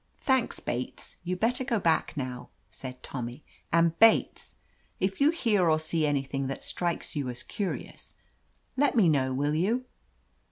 [0.19, 1.17] "Thanks^ Bates.
[1.23, 4.55] You'd better go back now," said Tommy, "and Bates,
[4.99, 8.15] if you hear or see anything that strikes you as curious,
[8.75, 9.85] let me know, will you?"